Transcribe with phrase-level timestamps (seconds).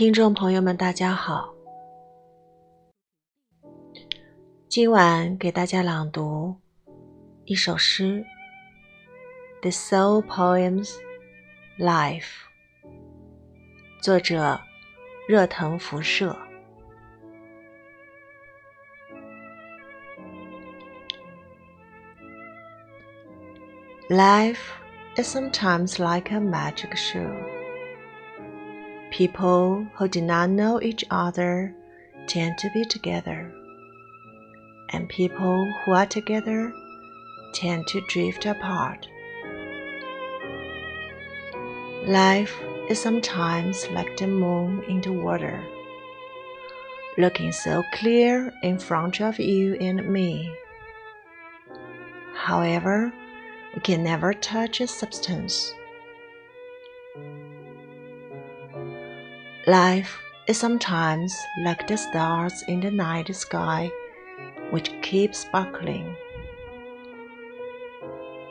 [0.00, 1.52] 听众朋友们，大家好。
[4.66, 6.56] 今晚给大家朗读
[7.44, 8.24] 一首诗，
[9.60, 10.94] 《The Soul Poems
[11.78, 12.22] Life》，
[14.00, 14.58] 作者
[15.28, 16.34] 热腾辐射。
[24.08, 24.62] Life
[25.16, 27.59] is sometimes like a magic show.
[29.20, 31.74] People who do not know each other
[32.26, 33.52] tend to be together,
[34.88, 36.72] and people who are together
[37.52, 39.06] tend to drift apart.
[42.06, 45.62] Life is sometimes like the moon in the water,
[47.18, 50.50] looking so clear in front of you and me.
[52.34, 53.12] However,
[53.74, 55.74] we can never touch its substance.
[59.70, 60.18] Life
[60.48, 63.88] is sometimes like the stars in the night sky,
[64.70, 66.16] which keep sparkling,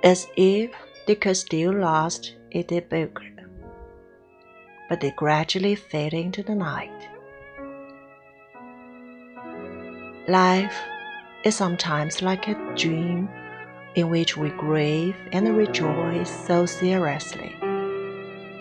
[0.02, 0.72] as if
[1.08, 3.42] they could still last if they burned,
[4.88, 7.10] but they gradually fade into the night.
[10.30, 10.78] Life
[11.44, 13.28] is sometimes like a dream
[13.96, 17.54] in which we grieve and rejoice so seriously.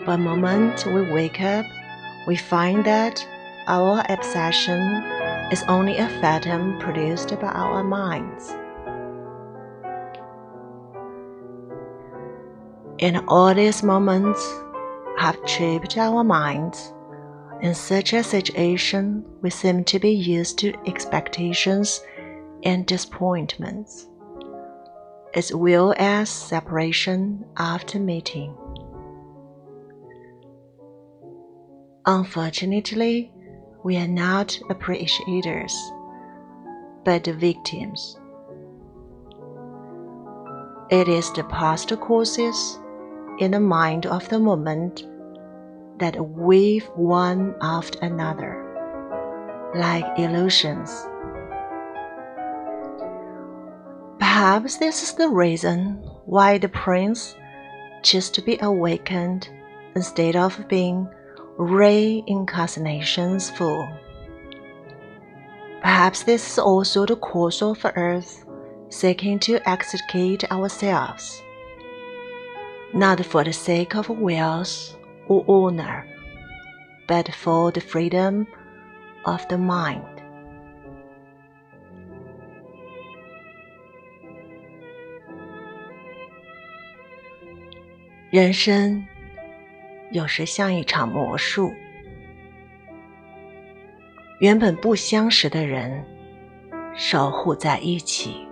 [0.05, 1.65] But the moment we wake up,
[2.27, 3.25] we find that
[3.67, 4.79] our obsession
[5.51, 8.49] is only a phantom produced by our minds.
[12.99, 14.41] And all these moments
[15.17, 16.93] have tripped our minds.
[17.61, 22.01] In such a situation, we seem to be used to expectations
[22.63, 24.09] and disappointments
[25.33, 28.55] as well as separation after meeting.
[32.05, 33.31] Unfortunately,
[33.83, 35.73] we are not appreciators,
[37.03, 38.19] but the victims.
[40.89, 42.79] It is the past causes
[43.39, 45.07] in the mind of the moment
[45.99, 51.07] that weave one after another, like illusions
[54.39, 57.35] Perhaps this is the reason why the prince
[58.03, 59.49] chose to be awakened
[59.95, 61.09] instead of being
[61.59, 63.85] reincarnation's fool.
[65.81, 68.45] Perhaps this is also the course of earth
[68.87, 71.43] seeking to extricate ourselves,
[72.93, 74.95] not for the sake of wealth
[75.27, 76.07] or honor,
[77.07, 78.47] but for the freedom
[79.25, 80.05] of the mind.
[90.11, 91.71] 有时像一场魔术，
[94.39, 96.03] 原本不相识的人
[96.95, 98.47] 守护在一起，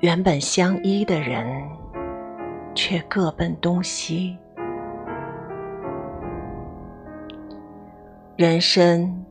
[0.00, 1.68] 原本相依的人
[2.74, 4.36] 却各奔东西。
[8.36, 9.24] 人生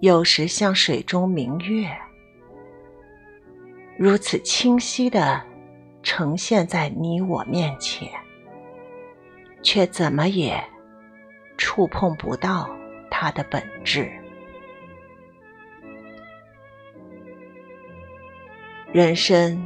[0.00, 1.88] 有时像水中明月，
[3.98, 5.42] 如此清晰的。
[6.02, 8.08] 呈现在你我面前，
[9.66, 10.62] 却怎么也
[11.58, 12.70] 触碰不到
[13.10, 14.08] 它的本质。
[18.92, 19.60] 人生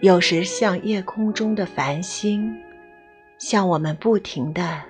[0.00, 2.52] 有时像夜空中的繁星，
[3.38, 4.82] 向我们不停的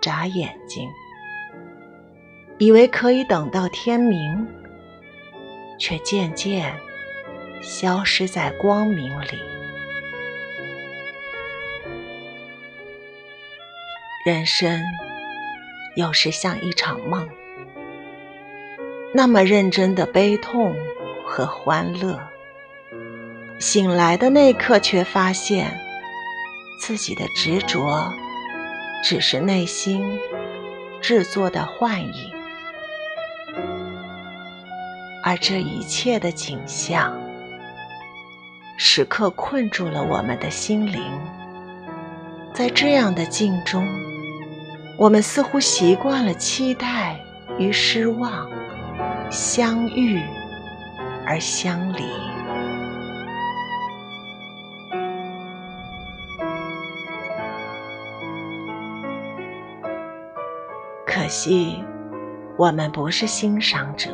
[0.00, 0.88] 眨眼睛，
[2.58, 4.46] 以为可以等到天明，
[5.76, 6.72] 却渐渐
[7.60, 9.59] 消失在光明里。
[14.22, 14.82] 人生
[15.96, 17.26] 有时像一场梦，
[19.14, 20.76] 那么认真的悲痛
[21.24, 22.20] 和欢乐。
[23.58, 25.74] 醒来的那刻，却发现
[26.82, 28.12] 自己的执着
[29.02, 30.04] 只是内心
[31.00, 32.32] 制作的幻影，
[35.24, 37.18] 而这一切的景象，
[38.76, 41.02] 时刻困住了我们的心灵。
[42.52, 44.09] 在这样的境中。
[45.00, 47.18] 我们似乎习惯了期待
[47.58, 48.46] 与失望，
[49.30, 50.20] 相遇
[51.24, 52.02] 而相离。
[61.06, 61.82] 可惜，
[62.58, 64.10] 我们不是欣赏者，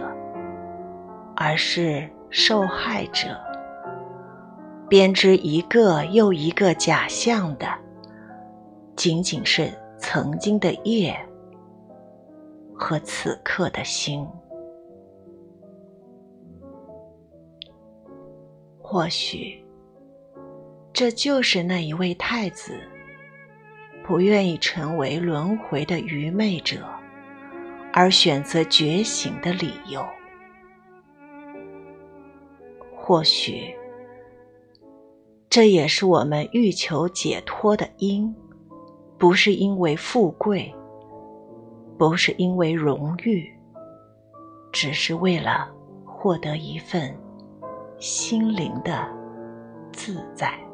[1.34, 3.36] 而是受害者，
[4.88, 7.66] 编织一个又一个假象的，
[8.94, 9.68] 仅仅是。
[9.98, 11.16] 曾经的夜
[12.74, 14.26] 和此刻的心。
[18.78, 19.64] 或许，
[20.92, 22.78] 这就是那一位太子
[24.04, 26.86] 不愿意成为轮回的愚昧者，
[27.92, 30.06] 而选择觉醒的理由。
[32.94, 33.74] 或许，
[35.50, 38.32] 这也是我们欲求解脱的因，
[39.18, 40.74] 不是因为富贵，
[41.96, 43.50] 不是因为荣誉，
[44.72, 45.70] 只是为了
[46.04, 47.16] 获得一份
[47.98, 49.08] 心灵的
[49.92, 50.65] 自在。